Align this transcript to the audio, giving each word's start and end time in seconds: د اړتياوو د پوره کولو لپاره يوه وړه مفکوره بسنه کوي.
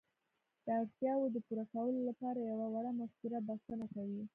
د 0.65 0.67
اړتياوو 0.79 1.27
د 1.35 1.37
پوره 1.45 1.65
کولو 1.73 1.99
لپاره 2.09 2.39
يوه 2.51 2.67
وړه 2.71 2.91
مفکوره 2.99 3.39
بسنه 3.47 3.85
کوي. 3.95 4.23